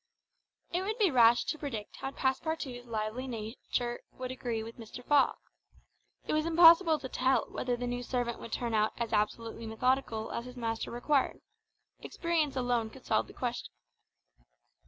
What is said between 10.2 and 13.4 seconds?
as his master required; experience alone could solve the